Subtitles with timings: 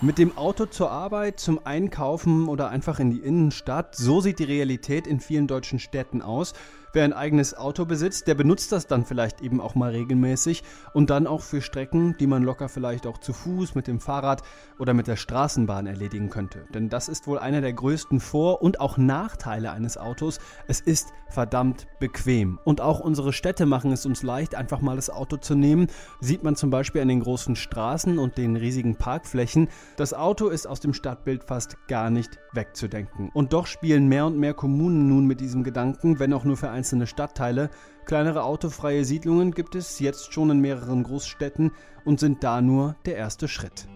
[0.00, 4.44] Mit dem Auto zur Arbeit, zum Einkaufen oder einfach in die Innenstadt, so sieht die
[4.44, 6.54] Realität in vielen deutschen Städten aus.
[6.98, 10.64] Wer ein eigenes Auto besitzt, der benutzt das dann vielleicht eben auch mal regelmäßig
[10.94, 14.42] und dann auch für Strecken, die man locker vielleicht auch zu Fuß, mit dem Fahrrad
[14.80, 16.64] oder mit der Straßenbahn erledigen könnte.
[16.74, 20.40] Denn das ist wohl einer der größten Vor- und auch Nachteile eines Autos.
[20.66, 22.58] Es ist verdammt bequem.
[22.64, 25.86] Und auch unsere Städte machen es uns leicht, einfach mal das Auto zu nehmen.
[26.20, 29.68] Sieht man zum Beispiel an den großen Straßen und den riesigen Parkflächen.
[29.96, 33.30] Das Auto ist aus dem Stadtbild fast gar nicht wegzudenken.
[33.34, 36.70] Und doch spielen mehr und mehr Kommunen nun mit diesem Gedanken, wenn auch nur für
[36.88, 37.68] einzelne Stadtteile.
[38.06, 41.72] Kleinere autofreie Siedlungen gibt es jetzt schon in mehreren Großstädten
[42.06, 43.86] und sind da nur der erste Schritt.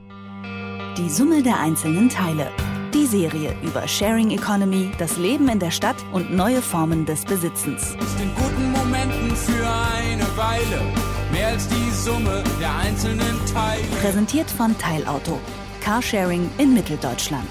[0.98, 2.50] Die Summe der einzelnen Teile.
[2.92, 7.96] Die Serie über Sharing Economy, das Leben in der Stadt und neue Formen des Besitzens.
[7.98, 10.82] Ist in guten Momenten für eine Weile
[11.32, 13.82] mehr als die Summe der einzelnen Teile.
[14.02, 15.40] Präsentiert von Teilauto.
[15.80, 17.48] Carsharing in Mitteldeutschland.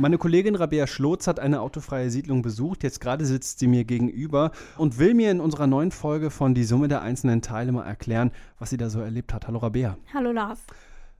[0.00, 2.84] Meine Kollegin Rabea Schlotz hat eine autofreie Siedlung besucht.
[2.84, 6.64] Jetzt gerade sitzt sie mir gegenüber und will mir in unserer neuen Folge von Die
[6.64, 9.46] Summe der einzelnen Teile mal erklären, was sie da so erlebt hat.
[9.46, 9.98] Hallo Rabea.
[10.14, 10.60] Hallo Lars.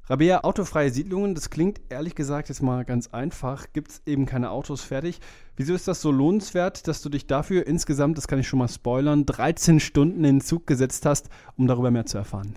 [0.06, 3.66] Rabea, autofreie Siedlungen, das klingt ehrlich gesagt jetzt mal ganz einfach.
[3.74, 5.20] Gibt es eben keine Autos fertig.
[5.56, 8.68] Wieso ist das so lohnenswert, dass du dich dafür insgesamt, das kann ich schon mal
[8.68, 11.28] spoilern, 13 Stunden in den Zug gesetzt hast,
[11.58, 12.54] um darüber mehr zu erfahren?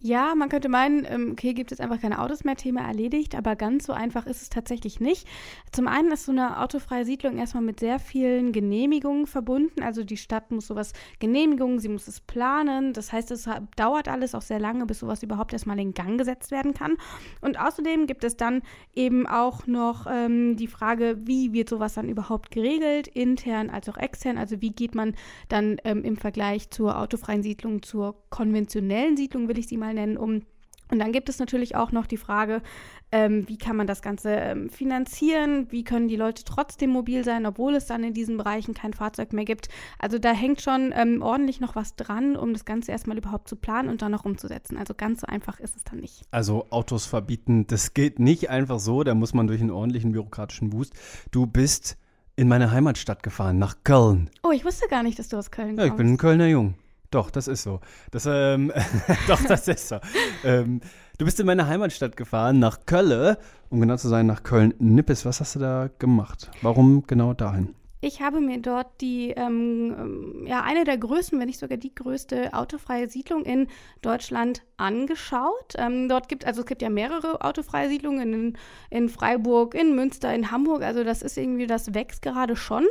[0.00, 3.56] Ja, man könnte meinen, ähm, okay, gibt es einfach keine Autos mehr, Thema erledigt, aber
[3.56, 5.26] ganz so einfach ist es tatsächlich nicht.
[5.72, 9.82] Zum einen ist so eine autofreie Siedlung erstmal mit sehr vielen Genehmigungen verbunden.
[9.82, 12.92] Also die Stadt muss sowas genehmigen, sie muss es planen.
[12.92, 16.52] Das heißt, es dauert alles auch sehr lange, bis sowas überhaupt erstmal in Gang gesetzt
[16.52, 16.96] werden kann.
[17.40, 18.62] Und außerdem gibt es dann
[18.94, 23.96] eben auch noch ähm, die Frage, wie wird sowas dann überhaupt geregelt, intern als auch
[23.96, 24.38] extern.
[24.38, 25.16] Also wie geht man
[25.48, 29.94] dann ähm, im Vergleich zur autofreien Siedlung, zur konventionellen Siedlung, will ich sie mal mal
[29.94, 30.42] nennen, um
[30.90, 32.62] und dann gibt es natürlich auch noch die Frage,
[33.10, 35.66] ähm, wie kann man das Ganze ähm, finanzieren?
[35.70, 39.32] Wie können die Leute trotzdem mobil sein, obwohl es dann in diesen Bereichen kein Fahrzeug
[39.32, 39.68] mehr gibt?
[39.98, 43.56] Also da hängt schon ähm, ordentlich noch was dran, um das Ganze erstmal überhaupt zu
[43.56, 44.76] planen und dann noch umzusetzen.
[44.76, 46.22] Also ganz so einfach ist es dann nicht.
[46.30, 49.04] Also Autos verbieten, das geht nicht einfach so.
[49.04, 50.94] Da muss man durch einen ordentlichen bürokratischen Boost.
[51.30, 51.98] Du bist
[52.36, 54.30] in meine Heimatstadt gefahren, nach Köln.
[54.42, 55.80] Oh, ich wusste gar nicht, dass du aus Köln kommst.
[55.80, 56.74] Ja, ich bin ein Kölner Jung.
[57.10, 57.80] Doch, das ist so.
[58.10, 58.72] Das, ähm,
[59.28, 59.98] doch, das ist so.
[60.44, 60.80] ähm,
[61.16, 63.36] du bist in meine Heimatstadt gefahren, nach Köln,
[63.70, 65.24] um genau zu sein, nach Köln-Nippes.
[65.24, 66.50] Was hast du da gemacht?
[66.60, 67.74] Warum genau dahin?
[68.00, 71.92] Ich habe mir dort die, ähm, ähm, ja, eine der größten, wenn nicht sogar die
[71.92, 73.66] größte autofreie Siedlung in
[74.02, 75.74] Deutschland angeschaut.
[75.76, 78.58] Ähm, dort gibt, also es gibt ja mehrere autofreie Siedlungen in,
[78.90, 80.82] in Freiburg, in Münster, in Hamburg.
[80.82, 82.86] Also das ist irgendwie, das wächst gerade schon.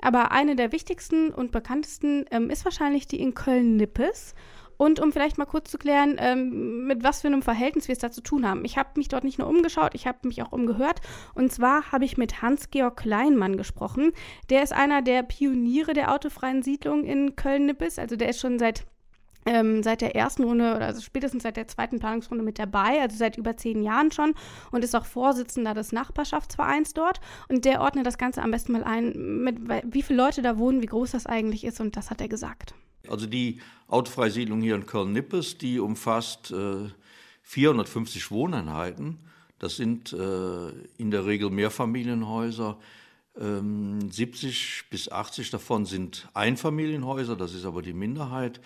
[0.00, 4.34] Aber eine der wichtigsten und bekanntesten ähm, ist wahrscheinlich die in Köln-Nippes.
[4.82, 8.00] Und um vielleicht mal kurz zu klären, ähm, mit was für einem Verhältnis wir es
[8.00, 8.64] da zu tun haben.
[8.64, 11.00] Ich habe mich dort nicht nur umgeschaut, ich habe mich auch umgehört.
[11.34, 14.10] Und zwar habe ich mit Hans-Georg Kleinmann gesprochen.
[14.50, 18.00] Der ist einer der Pioniere der autofreien Siedlung in Köln-Nippes.
[18.00, 18.84] Also der ist schon seit
[19.46, 23.16] ähm, seit der ersten Runde oder also spätestens seit der zweiten Planungsrunde mit dabei, also
[23.16, 24.34] seit über zehn Jahren schon
[24.72, 27.20] und ist auch Vorsitzender des Nachbarschaftsvereins dort.
[27.48, 29.12] Und der ordnet das Ganze am besten mal ein,
[29.44, 29.58] mit
[29.94, 32.74] wie viele Leute da wohnen, wie groß das eigentlich ist und das hat er gesagt.
[33.08, 36.88] Also die Autofreisiedlung hier in Köln-Nippes, die umfasst äh,
[37.42, 39.18] 450 Wohneinheiten.
[39.58, 42.78] Das sind äh, in der Regel Mehrfamilienhäuser.
[43.38, 48.60] Ähm, 70 bis 80 davon sind Einfamilienhäuser, das ist aber die Minderheit.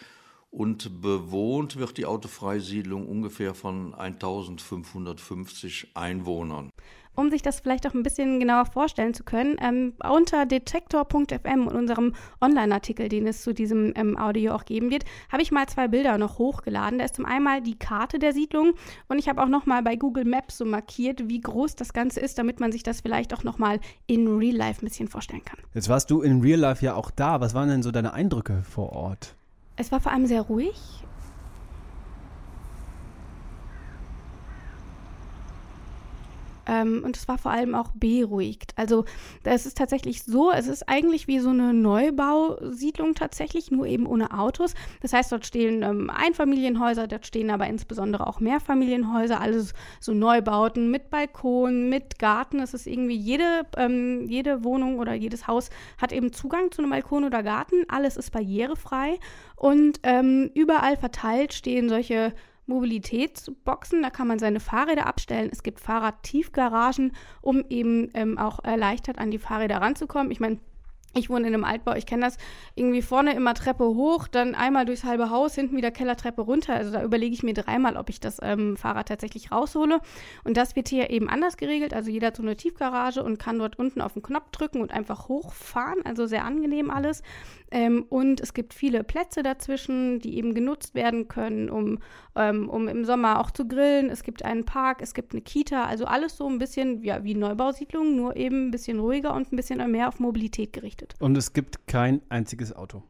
[0.50, 6.70] Und bewohnt wird die Autofreisiedlung ungefähr von 1550 Einwohnern.
[7.16, 11.75] Um sich das vielleicht auch ein bisschen genauer vorstellen zu können, ähm, unter detektor.fm und
[11.75, 15.88] unserem Online-Artikel, den es zu diesem ähm, Audio auch geben wird, habe ich mal zwei
[15.88, 16.99] Bilder noch hochgeladen.
[16.99, 18.75] Da ist zum einen die Karte der Siedlung
[19.09, 22.21] und ich habe auch noch mal bei Google Maps so markiert, wie groß das Ganze
[22.21, 25.44] ist, damit man sich das vielleicht auch noch mal in Real Life ein bisschen vorstellen
[25.44, 25.59] kann.
[25.75, 27.41] Jetzt warst du in Real Life ja auch da.
[27.41, 29.35] Was waren denn so deine Eindrücke vor Ort?
[29.76, 30.76] Es war vor allem sehr ruhig.
[36.66, 38.72] Ähm, und es war vor allem auch beruhigt.
[38.76, 39.04] Also
[39.44, 44.36] es ist tatsächlich so, es ist eigentlich wie so eine Neubausiedlung tatsächlich, nur eben ohne
[44.38, 44.74] Autos.
[45.00, 50.90] Das heißt, dort stehen ähm, Einfamilienhäuser, dort stehen aber insbesondere auch Mehrfamilienhäuser, alles so Neubauten
[50.90, 52.60] mit Balkon, mit Garten.
[52.60, 56.90] Es ist irgendwie jede, ähm, jede Wohnung oder jedes Haus hat eben Zugang zu einem
[56.90, 57.84] Balkon oder Garten.
[57.88, 59.18] Alles ist barrierefrei
[59.56, 62.32] und ähm, überall verteilt stehen solche
[62.66, 65.50] Mobilitätsboxen, da kann man seine Fahrräder abstellen.
[65.52, 70.30] Es gibt Fahrradtiefgaragen, um eben ähm, auch erleichtert an die Fahrräder ranzukommen.
[70.30, 70.58] Ich meine,
[71.18, 72.36] ich wohne in einem Altbau, ich kenne das
[72.74, 76.74] irgendwie vorne immer Treppe hoch, dann einmal durchs halbe Haus, hinten wieder Kellertreppe runter.
[76.74, 80.00] Also da überlege ich mir dreimal, ob ich das ähm, Fahrrad tatsächlich raushole.
[80.44, 81.94] Und das wird hier eben anders geregelt.
[81.94, 84.92] Also jeder hat so eine Tiefgarage und kann dort unten auf den Knopf drücken und
[84.92, 86.04] einfach hochfahren.
[86.04, 87.22] Also sehr angenehm alles.
[87.70, 91.98] Ähm, und es gibt viele Plätze dazwischen, die eben genutzt werden können, um,
[92.34, 94.10] ähm, um im Sommer auch zu grillen.
[94.10, 97.34] Es gibt einen Park, es gibt eine Kita, also alles so ein bisschen ja, wie
[97.34, 101.14] Neubausiedlungen, nur eben ein bisschen ruhiger und ein bisschen mehr auf Mobilität gerichtet.
[101.18, 103.02] Und es gibt kein einziges Auto.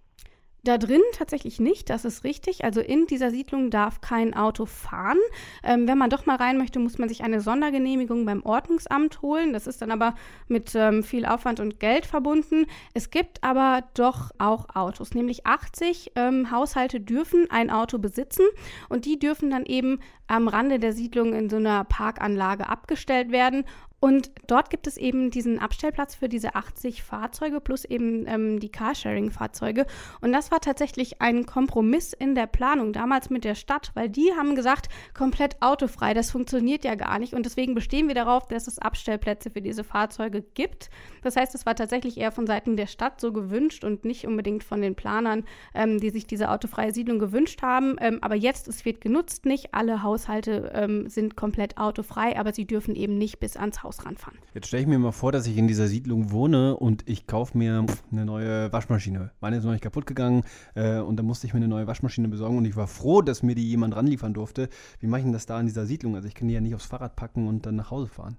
[0.66, 2.64] Da drin tatsächlich nicht, das ist richtig.
[2.64, 5.20] Also in dieser Siedlung darf kein Auto fahren.
[5.62, 9.52] Ähm, wenn man doch mal rein möchte, muss man sich eine Sondergenehmigung beim Ordnungsamt holen.
[9.52, 10.16] Das ist dann aber
[10.48, 12.66] mit ähm, viel Aufwand und Geld verbunden.
[12.94, 18.44] Es gibt aber doch auch Autos, nämlich 80 ähm, Haushalte dürfen ein Auto besitzen
[18.88, 23.64] und die dürfen dann eben am Rande der Siedlung in so einer Parkanlage abgestellt werden
[23.98, 28.68] und dort gibt es eben diesen Abstellplatz für diese 80 Fahrzeuge plus eben ähm, die
[28.68, 29.86] Carsharing-Fahrzeuge.
[30.20, 34.32] Und das war tatsächlich ein Kompromiss in der Planung damals mit der Stadt, weil die
[34.36, 37.32] haben gesagt, komplett autofrei, das funktioniert ja gar nicht.
[37.32, 40.90] Und deswegen bestehen wir darauf, dass es Abstellplätze für diese Fahrzeuge gibt.
[41.22, 44.62] Das heißt, es war tatsächlich eher von Seiten der Stadt so gewünscht und nicht unbedingt
[44.62, 45.44] von den Planern,
[45.74, 47.96] ähm, die sich diese autofreie Siedlung gewünscht haben.
[48.00, 52.66] Ähm, aber jetzt, es wird genutzt, nicht alle Haushalte ähm, sind komplett autofrei, aber sie
[52.66, 54.38] dürfen eben nicht bis ans Haus Haus ranfahren.
[54.52, 57.56] Jetzt stelle ich mir mal vor, dass ich in dieser Siedlung wohne und ich kaufe
[57.56, 59.30] mir eine neue Waschmaschine.
[59.40, 60.42] Meine ist noch nicht kaputt gegangen
[60.74, 63.44] äh, und dann musste ich mir eine neue Waschmaschine besorgen und ich war froh, dass
[63.44, 64.68] mir die jemand ranliefern durfte.
[64.98, 66.16] Wie mache ich denn das da in dieser Siedlung?
[66.16, 68.36] Also ich kann die ja nicht aufs Fahrrad packen und dann nach Hause fahren.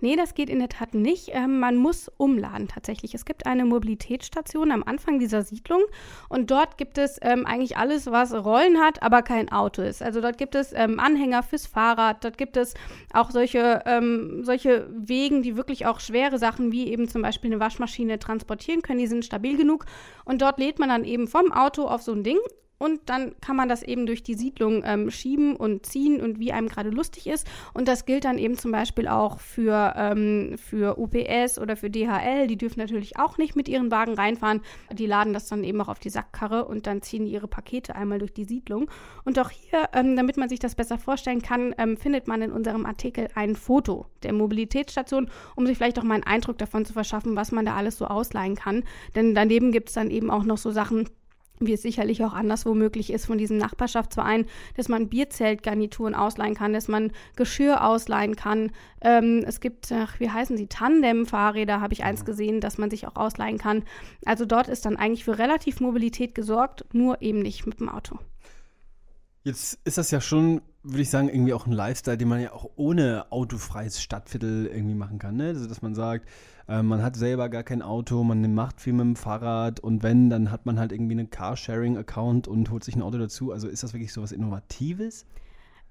[0.00, 1.30] Nee, das geht in der Tat nicht.
[1.32, 3.14] Ähm, man muss umladen tatsächlich.
[3.14, 5.82] Es gibt eine Mobilitätsstation am Anfang dieser Siedlung
[6.28, 10.02] und dort gibt es ähm, eigentlich alles, was Rollen hat, aber kein Auto ist.
[10.02, 12.74] Also dort gibt es ähm, Anhänger fürs Fahrrad, dort gibt es
[13.14, 17.60] auch solche, ähm, solche Wegen, die wirklich auch schwere Sachen wie eben zum Beispiel eine
[17.60, 18.98] Waschmaschine transportieren können.
[18.98, 19.86] Die sind stabil genug
[20.26, 22.38] und dort lädt man dann eben vom Auto auf so ein Ding
[22.78, 26.52] und dann kann man das eben durch die Siedlung ähm, schieben und ziehen und wie
[26.52, 27.46] einem gerade lustig ist.
[27.72, 32.46] Und das gilt dann eben zum Beispiel auch für, ähm, für UPS oder für DHL.
[32.46, 34.60] Die dürfen natürlich auch nicht mit ihren Wagen reinfahren.
[34.92, 38.18] Die laden das dann eben auch auf die Sackkarre und dann ziehen ihre Pakete einmal
[38.18, 38.90] durch die Siedlung.
[39.24, 42.52] Und auch hier, ähm, damit man sich das besser vorstellen kann, ähm, findet man in
[42.52, 46.92] unserem Artikel ein Foto der Mobilitätsstation, um sich vielleicht auch mal einen Eindruck davon zu
[46.92, 48.84] verschaffen, was man da alles so ausleihen kann.
[49.14, 51.08] Denn daneben gibt es dann eben auch noch so Sachen,
[51.60, 56.72] wie es sicherlich auch anderswo möglich ist von diesem Nachbarschaftsverein, dass man Bierzeltgarnituren ausleihen kann,
[56.72, 58.72] dass man Geschirr ausleihen kann.
[59.00, 62.26] Ähm, es gibt, ach, wie heißen sie, Tandem-Fahrräder, habe ich eins mhm.
[62.26, 63.84] gesehen, dass man sich auch ausleihen kann.
[64.24, 68.18] Also dort ist dann eigentlich für relativ Mobilität gesorgt, nur eben nicht mit dem Auto.
[69.44, 72.52] Jetzt ist das ja schon, würde ich sagen, irgendwie auch ein Lifestyle, den man ja
[72.52, 75.36] auch ohne autofreies Stadtviertel irgendwie machen kann.
[75.36, 75.48] Ne?
[75.48, 76.28] Also, dass man sagt,
[76.68, 80.30] äh, man hat selber gar kein Auto, man macht viel mit dem Fahrrad und wenn,
[80.30, 83.52] dann hat man halt irgendwie einen Carsharing-Account und holt sich ein Auto dazu.
[83.52, 85.26] Also ist das wirklich so was Innovatives?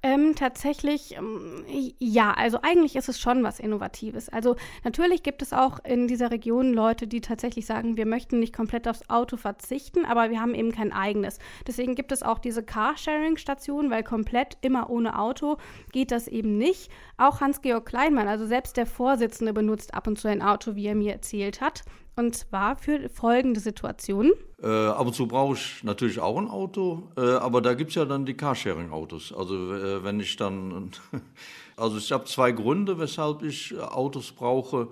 [0.04, 1.66] Ähm, tatsächlich, ähm,
[1.98, 4.30] ja, also eigentlich ist es schon was Innovatives.
[4.30, 8.56] Also natürlich gibt es auch in dieser Region Leute, die tatsächlich sagen, wir möchten nicht
[8.56, 11.40] komplett aufs Auto verzichten, aber wir haben eben kein eigenes.
[11.66, 15.58] Deswegen gibt es auch diese Carsharing-Stationen, weil komplett immer ohne Auto
[15.92, 16.92] geht das eben nicht.
[17.18, 20.96] Auch Hans-Georg Kleinmann, also selbst der Vorsitzende, benutzt ab und zu ein Auto, wie er
[20.96, 21.84] mir erzählt hat.
[22.18, 24.34] Und zwar für folgende Situationen.
[24.62, 27.96] Äh, ab und zu brauche ich natürlich auch ein Auto, äh, aber da gibt es
[27.96, 29.34] ja dann die Carsharing-Autos.
[29.34, 30.92] Also äh, wenn ich dann,
[31.78, 34.88] also ich habe zwei Gründe, weshalb ich Autos brauche.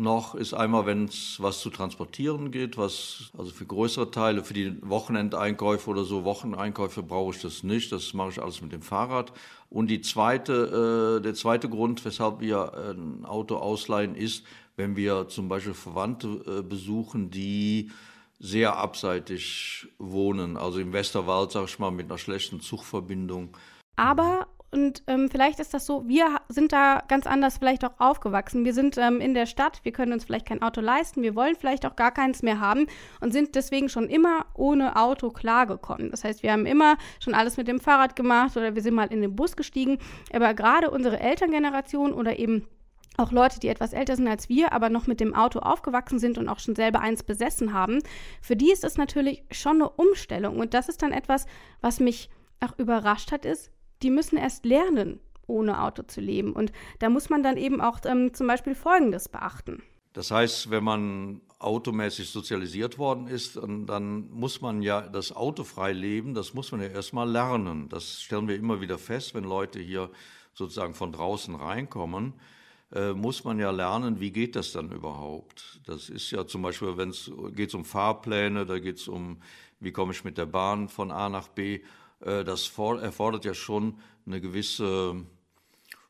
[0.00, 4.54] Noch ist einmal, wenn es was zu transportieren geht, was also für größere Teile, für
[4.54, 7.92] die Wochenendeinkäufe oder so Wocheneinkäufe brauche ich das nicht.
[7.92, 9.30] Das mache ich alles mit dem Fahrrad.
[9.68, 15.28] Und die zweite, äh, der zweite Grund, weshalb wir ein Auto ausleihen, ist, wenn wir
[15.28, 17.90] zum Beispiel Verwandte äh, besuchen, die
[18.38, 23.54] sehr abseitig wohnen, also im Westerwald, sag ich mal, mit einer schlechten Zugverbindung.
[23.96, 28.64] Aber und ähm, vielleicht ist das so, wir sind da ganz anders vielleicht auch aufgewachsen.
[28.64, 31.56] Wir sind ähm, in der Stadt, wir können uns vielleicht kein Auto leisten, wir wollen
[31.56, 32.86] vielleicht auch gar keins mehr haben
[33.20, 36.12] und sind deswegen schon immer ohne Auto klargekommen.
[36.12, 39.12] Das heißt, wir haben immer schon alles mit dem Fahrrad gemacht oder wir sind mal
[39.12, 39.98] in den Bus gestiegen.
[40.32, 42.68] Aber gerade unsere Elterngeneration oder eben
[43.16, 46.38] auch Leute, die etwas älter sind als wir, aber noch mit dem Auto aufgewachsen sind
[46.38, 47.98] und auch schon selber eins besessen haben,
[48.40, 50.60] für die ist es natürlich schon eine Umstellung.
[50.60, 51.46] Und das ist dann etwas,
[51.80, 53.72] was mich auch überrascht hat, ist,
[54.02, 56.52] die müssen erst lernen, ohne Auto zu leben.
[56.52, 59.82] Und da muss man dann eben auch ähm, zum Beispiel Folgendes beachten.
[60.12, 66.34] Das heißt, wenn man automäßig sozialisiert worden ist, dann muss man ja das autofrei leben,
[66.34, 67.88] das muss man ja erstmal lernen.
[67.88, 70.10] Das stellen wir immer wieder fest, wenn Leute hier
[70.54, 72.34] sozusagen von draußen reinkommen
[72.92, 75.80] äh, muss man ja lernen, wie geht das dann überhaupt.
[75.86, 79.40] Das ist ja zum Beispiel, wenn es geht um Fahrpläne, da geht es um,
[79.78, 81.80] wie komme ich mit der Bahn von A nach B.
[82.20, 85.24] Äh, das erfordert ja schon eine gewisse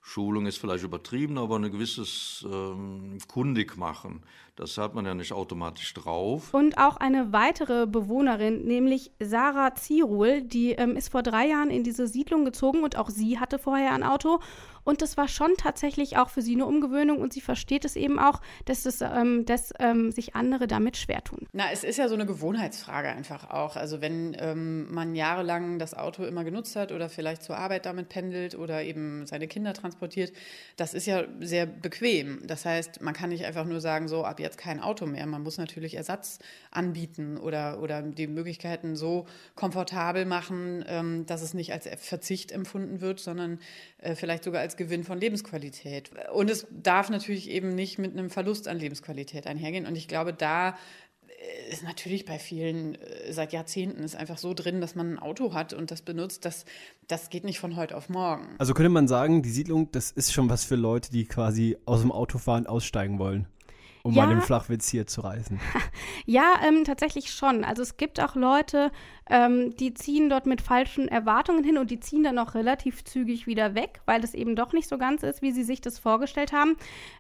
[0.02, 4.24] Schulung ist vielleicht übertrieben, aber ein gewisses ähm, Kundigmachen.
[4.60, 6.52] Das hat man ja nicht automatisch drauf.
[6.52, 11.82] Und auch eine weitere Bewohnerin, nämlich Sarah Zierul, die ähm, ist vor drei Jahren in
[11.82, 14.38] diese Siedlung gezogen und auch sie hatte vorher ein Auto.
[14.84, 18.18] Und das war schon tatsächlich auch für sie eine Umgewöhnung und sie versteht es eben
[18.18, 21.46] auch, dass, das, ähm, dass ähm, sich andere damit schwer tun.
[21.52, 23.76] Na, es ist ja so eine Gewohnheitsfrage einfach auch.
[23.76, 28.08] Also wenn ähm, man jahrelang das Auto immer genutzt hat oder vielleicht zur Arbeit damit
[28.08, 30.32] pendelt oder eben seine Kinder transportiert,
[30.76, 32.46] das ist ja sehr bequem.
[32.46, 35.26] Das heißt, man kann nicht einfach nur sagen, so ab jetzt kein Auto mehr.
[35.26, 36.38] Man muss natürlich Ersatz
[36.70, 43.00] anbieten oder, oder die Möglichkeiten so komfortabel machen, ähm, dass es nicht als Verzicht empfunden
[43.00, 43.58] wird, sondern
[43.98, 46.10] äh, vielleicht sogar als Gewinn von Lebensqualität.
[46.32, 49.86] Und es darf natürlich eben nicht mit einem Verlust an Lebensqualität einhergehen.
[49.86, 50.76] Und ich glaube, da
[51.40, 55.18] äh, ist natürlich bei vielen äh, seit Jahrzehnten ist einfach so drin, dass man ein
[55.18, 56.64] Auto hat und das benutzt, das,
[57.08, 58.46] das geht nicht von heute auf morgen.
[58.58, 62.00] Also könnte man sagen, die Siedlung, das ist schon was für Leute, die quasi aus
[62.00, 63.46] dem Autofahren aussteigen wollen
[64.02, 65.60] um ja, mal den Flachwitz hier zu reißen.
[66.26, 67.64] ja, ähm, tatsächlich schon.
[67.64, 68.90] Also es gibt auch Leute,
[69.30, 73.46] ähm, die ziehen dort mit falschen Erwartungen hin und die ziehen dann auch relativ zügig
[73.46, 76.52] wieder weg, weil es eben doch nicht so ganz ist, wie sie sich das vorgestellt
[76.52, 76.76] haben.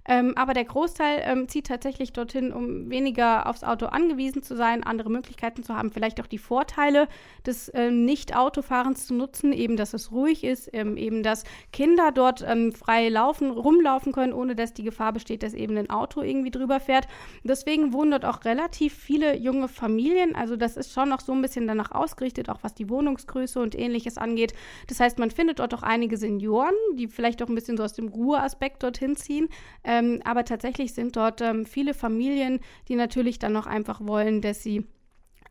[0.06, 4.82] Ähm, aber der Großteil ähm, zieht tatsächlich dorthin, um weniger aufs Auto angewiesen zu sein,
[4.82, 7.06] andere Möglichkeiten zu haben, vielleicht auch die Vorteile
[7.46, 12.44] des äh, Nicht-Autofahrens zu nutzen, eben dass es ruhig ist, ähm, eben dass Kinder dort
[12.46, 16.50] ähm, frei laufen, rumlaufen können, ohne dass die Gefahr besteht, dass eben ein Auto irgendwie
[16.50, 17.06] drüber fährt.
[17.44, 20.34] Deswegen wohnen dort auch relativ viele junge Familien.
[20.34, 23.78] Also das ist schon noch so ein bisschen danach ausgerichtet, auch was die Wohnungsgröße und
[23.78, 24.54] ähnliches angeht.
[24.88, 27.92] Das heißt, man findet dort auch einige Senioren, die vielleicht auch ein bisschen so aus
[27.92, 29.48] dem Ruheaspekt dorthin ziehen.
[29.84, 34.62] Ähm, aber tatsächlich sind dort ähm, viele Familien, die natürlich dann noch einfach wollen, dass
[34.62, 34.86] sie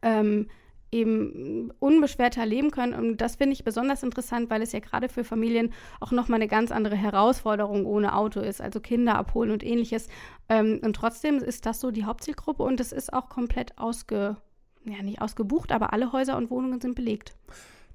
[0.01, 0.47] ähm,
[0.91, 2.93] eben unbeschwerter leben können.
[2.93, 6.47] Und das finde ich besonders interessant, weil es ja gerade für Familien auch nochmal eine
[6.47, 10.07] ganz andere Herausforderung ohne Auto ist, also Kinder abholen und ähnliches.
[10.47, 14.37] Ähm, und trotzdem ist das so die Hauptzielgruppe und es ist auch komplett ausge
[14.85, 17.35] ja nicht ausgebucht, aber alle Häuser und Wohnungen sind belegt.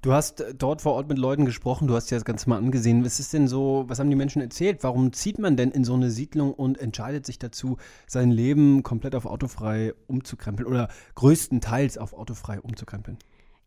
[0.01, 2.57] Du hast äh, dort vor Ort mit Leuten gesprochen, du hast dir das Ganze mal
[2.57, 3.03] angesehen.
[3.03, 4.83] Was ist denn so, was haben die Menschen erzählt?
[4.83, 9.15] Warum zieht man denn in so eine Siedlung und entscheidet sich dazu, sein Leben komplett
[9.15, 13.17] auf autofrei umzukrempeln oder größtenteils auf autofrei umzukrempeln?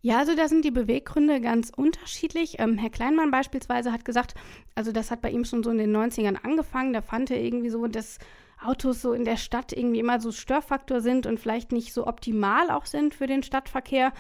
[0.01, 2.61] Ja, also da sind die Beweggründe ganz unterschiedlich.
[2.61, 4.35] Ähm, Herr Kleinmann beispielsweise hat gesagt,
[4.77, 6.93] also das hat bei ihm schon so in den 90ern angefangen.
[6.93, 8.19] Da fand er irgendwie so, dass
[8.63, 12.71] Autos so in der Stadt irgendwie immer so Störfaktor sind und vielleicht nicht so optimal
[12.71, 14.13] auch sind für den Stadtverkehr.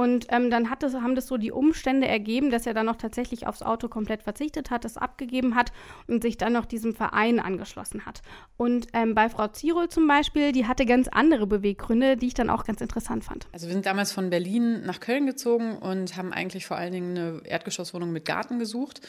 [0.00, 3.46] Und ähm, dann das, haben das so die Umstände ergeben, dass er dann noch tatsächlich
[3.46, 5.72] aufs Auto komplett verzichtet hat, es abgegeben hat
[6.06, 8.22] und sich dann noch diesem Verein angeschlossen hat.
[8.56, 12.48] Und ähm, bei Frau Zierol zum Beispiel, die hatte ganz andere Beweggründe, die ich dann
[12.48, 13.46] auch ganz interessant fand.
[13.52, 17.18] Also wir sind damals von Berlin nach Köln gezogen und haben eigentlich vor allen Dingen
[17.18, 19.02] eine Erdgeschosswohnung mit Garten gesucht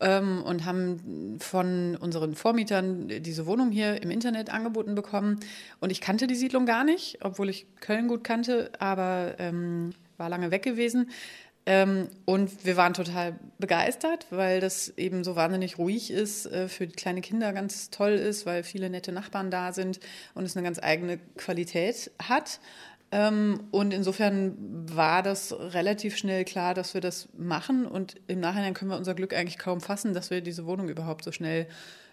[0.00, 5.38] ähm, und haben von unseren Vormietern diese Wohnung hier im Internet angeboten bekommen.
[5.78, 10.28] Und ich kannte die Siedlung gar nicht, obwohl ich Köln gut kannte, aber ähm, war
[10.28, 11.10] lange weg gewesen.
[11.64, 16.88] Ähm, und wir waren total begeistert, weil das eben so wahnsinnig ruhig ist, äh, für
[16.88, 20.00] kleine Kinder ganz toll ist, weil viele nette Nachbarn da sind
[20.34, 22.58] und es eine ganz eigene Qualität hat.
[23.12, 24.56] Ähm, und insofern
[24.90, 27.86] war das relativ schnell klar, dass wir das machen.
[27.86, 31.22] Und im Nachhinein können wir unser Glück eigentlich kaum fassen, dass wir diese Wohnung überhaupt
[31.22, 31.68] so schnell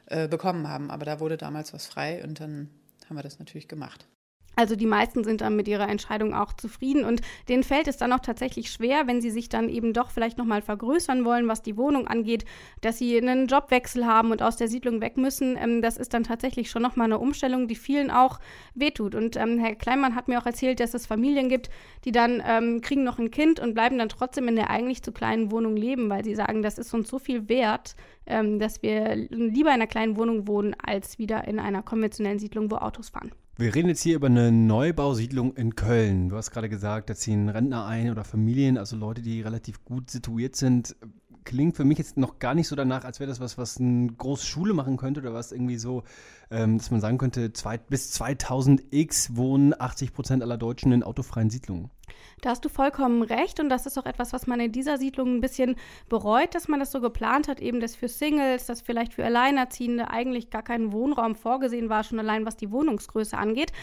[0.07, 0.91] äh, bekommen haben.
[0.91, 2.69] Aber da wurde damals was frei und dann
[3.07, 4.07] haben wir das natürlich gemacht.
[4.55, 8.11] Also die meisten sind dann mit ihrer Entscheidung auch zufrieden und denen fällt es dann
[8.11, 11.77] auch tatsächlich schwer, wenn sie sich dann eben doch vielleicht nochmal vergrößern wollen, was die
[11.77, 12.43] Wohnung angeht,
[12.81, 15.57] dass sie einen Jobwechsel haben und aus der Siedlung weg müssen.
[15.57, 18.39] Ähm, das ist dann tatsächlich schon nochmal eine Umstellung, die vielen auch
[18.75, 19.15] wehtut.
[19.15, 21.69] Und ähm, Herr Kleinmann hat mir auch erzählt, dass es Familien gibt,
[22.05, 25.11] die dann ähm, kriegen noch ein Kind und bleiben dann trotzdem in der eigentlich zu
[25.11, 29.15] kleinen Wohnung leben, weil sie sagen, das ist uns so viel wert, ähm, dass wir
[29.15, 33.31] lieber in einer kleinen Wohnung wohnen, als wieder in einer konventionellen Siedlung, wo Autos fahren.
[33.59, 36.29] Wir reden jetzt hier über eine Neubausiedlung in Köln.
[36.29, 40.09] Du hast gerade gesagt, da ziehen Rentner ein oder Familien, also Leute, die relativ gut
[40.09, 40.95] situiert sind.
[41.43, 44.07] Klingt für mich jetzt noch gar nicht so danach, als wäre das was, was eine
[44.13, 46.03] große Schule machen könnte oder was irgendwie so,
[46.51, 51.03] ähm, dass man sagen könnte, zwei, bis 2000 X wohnen 80 Prozent aller Deutschen in
[51.03, 51.91] autofreien Siedlungen.
[52.41, 55.35] Da hast du vollkommen recht und das ist auch etwas, was man in dieser Siedlung
[55.35, 55.75] ein bisschen
[56.07, 60.09] bereut, dass man das so geplant hat, eben dass für Singles, dass vielleicht für Alleinerziehende
[60.09, 63.73] eigentlich gar kein Wohnraum vorgesehen war, schon allein was die Wohnungsgröße angeht.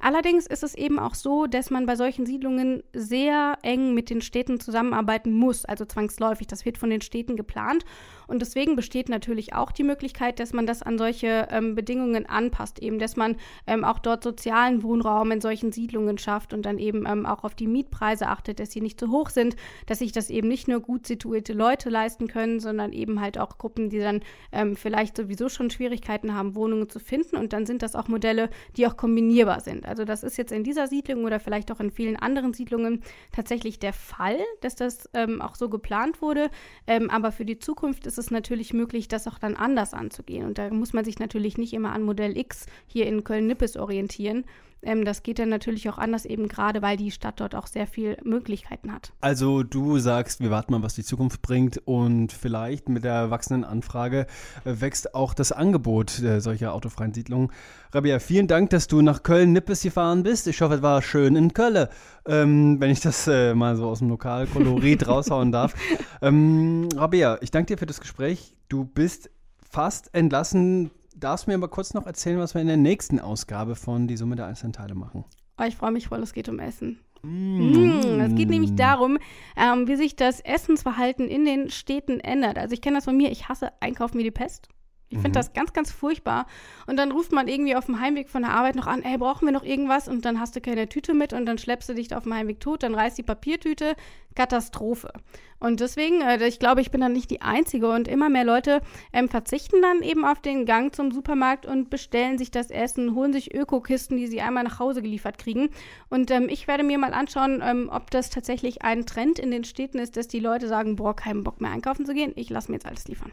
[0.00, 4.22] Allerdings ist es eben auch so, dass man bei solchen Siedlungen sehr eng mit den
[4.22, 6.46] Städten zusammenarbeiten muss, also zwangsläufig.
[6.46, 7.84] Das wird von den Städten geplant
[8.26, 12.78] und deswegen besteht natürlich auch die Möglichkeit, dass man das an solche ähm, Bedingungen anpasst,
[12.78, 17.04] eben dass man ähm, auch dort sozialen Wohnraum in solchen Siedlungen schafft und dann eben
[17.06, 20.12] ähm, auch auf die Mietpreise Preise achtet, dass sie nicht zu hoch sind, dass sich
[20.12, 23.98] das eben nicht nur gut situierte Leute leisten können, sondern eben halt auch Gruppen, die
[23.98, 24.20] dann
[24.52, 27.36] ähm, vielleicht sowieso schon Schwierigkeiten haben, Wohnungen zu finden.
[27.36, 29.86] Und dann sind das auch Modelle, die auch kombinierbar sind.
[29.86, 33.80] Also das ist jetzt in dieser Siedlung oder vielleicht auch in vielen anderen Siedlungen tatsächlich
[33.80, 36.48] der Fall, dass das ähm, auch so geplant wurde.
[36.86, 40.46] Ähm, aber für die Zukunft ist es natürlich möglich, das auch dann anders anzugehen.
[40.46, 44.44] Und da muss man sich natürlich nicht immer an Modell X hier in Köln-Nippes orientieren,
[44.86, 47.86] ähm, das geht dann natürlich auch anders, eben gerade weil die Stadt dort auch sehr
[47.86, 49.12] viele Möglichkeiten hat.
[49.20, 53.64] Also du sagst, wir warten mal, was die Zukunft bringt und vielleicht mit der wachsenden
[53.64, 54.26] Anfrage
[54.64, 57.50] äh, wächst auch das Angebot äh, solcher autofreien Siedlungen.
[57.92, 60.46] Rabia, vielen Dank, dass du nach Köln-Nippes gefahren bist.
[60.46, 61.88] Ich hoffe, es war schön in Köln,
[62.26, 65.74] ähm, wenn ich das äh, mal so aus dem Lokalkolorit raushauen darf.
[66.22, 68.54] Ähm, Rabia, ich danke dir für das Gespräch.
[68.68, 69.30] Du bist
[69.68, 73.74] fast entlassen darfst du mir aber kurz noch erzählen, was wir in der nächsten Ausgabe
[73.74, 75.24] von Die Summe der einzelnen Teile machen?
[75.58, 77.00] Oh, ich freue mich voll, es geht um Essen.
[77.22, 78.20] Mm.
[78.20, 79.18] Es geht nämlich darum,
[79.56, 82.58] ähm, wie sich das Essensverhalten in den Städten ändert.
[82.58, 84.68] Also ich kenne das von mir, ich hasse Einkaufen wie die Pest.
[85.08, 85.34] Ich finde mhm.
[85.34, 86.46] das ganz, ganz furchtbar.
[86.86, 89.46] Und dann ruft man irgendwie auf dem Heimweg von der Arbeit noch an, ey, brauchen
[89.46, 90.08] wir noch irgendwas?
[90.08, 92.60] Und dann hast du keine Tüte mit und dann schleppst du dich auf dem Heimweg
[92.60, 93.94] tot, dann reißt die Papiertüte.
[94.36, 95.10] Katastrophe.
[95.58, 98.82] Und deswegen, äh, ich glaube, ich bin dann nicht die Einzige und immer mehr Leute
[99.12, 103.32] ähm, verzichten dann eben auf den Gang zum Supermarkt und bestellen sich das Essen, holen
[103.32, 105.70] sich Ökokisten, die sie einmal nach Hause geliefert kriegen.
[106.10, 109.64] Und ähm, ich werde mir mal anschauen, ähm, ob das tatsächlich ein Trend in den
[109.64, 112.70] Städten ist, dass die Leute sagen, boah, keinen Bock mehr einkaufen zu gehen, ich lasse
[112.70, 113.32] mir jetzt alles liefern.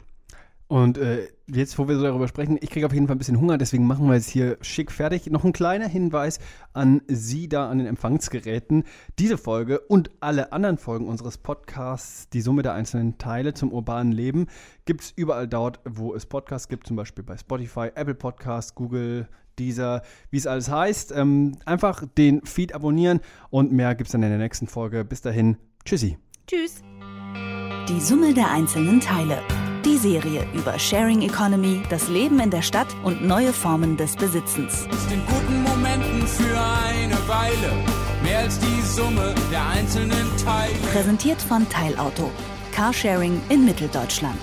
[0.67, 3.39] Und äh, jetzt, wo wir so darüber sprechen, ich kriege auf jeden Fall ein bisschen
[3.39, 5.29] Hunger, deswegen machen wir jetzt hier schick fertig.
[5.29, 6.39] Noch ein kleiner Hinweis
[6.73, 8.83] an Sie da an den Empfangsgeräten.
[9.19, 14.13] Diese Folge und alle anderen Folgen unseres Podcasts, die Summe der einzelnen Teile zum urbanen
[14.13, 14.47] Leben,
[14.85, 19.27] gibt es überall dort, wo es Podcasts gibt, zum Beispiel bei Spotify, Apple Podcasts, Google,
[19.59, 20.01] dieser,
[20.31, 21.11] wie es alles heißt.
[21.15, 25.05] Ähm, einfach den Feed abonnieren und mehr gibt es dann in der nächsten Folge.
[25.05, 26.17] Bis dahin, tschüssi.
[26.47, 26.81] Tschüss.
[27.89, 29.39] Die Summe der einzelnen Teile.
[29.85, 34.87] Die Serie über Sharing Economy, das Leben in der Stadt und neue Formen des Besitzens.
[34.89, 37.73] Ist in guten Momenten für eine Weile
[38.23, 40.73] mehr als die Summe der einzelnen Teile.
[40.93, 42.31] Präsentiert von Teilauto.
[42.71, 44.39] Carsharing in Mitteldeutschland.